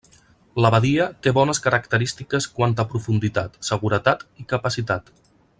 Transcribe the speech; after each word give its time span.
La 0.65 0.71
badia 0.75 1.05
té 1.27 1.33
bones 1.39 1.61
característiques 1.67 2.49
quant 2.57 2.75
a 2.85 2.89
profunditat, 2.95 3.63
seguretat 3.71 4.29
i 4.45 4.49
capacitat. 4.57 5.17